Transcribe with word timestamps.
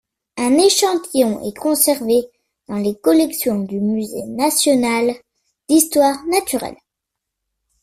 Un 0.39 0.57
échantillon 0.57 1.43
est 1.47 1.55
conservé 1.55 2.23
dans 2.67 2.77
les 2.77 2.95
collections 2.97 3.59
du 3.59 3.79
Musée 3.79 4.25
national 4.25 5.13
d'histoire 5.69 6.25
naturelle. 6.25 6.77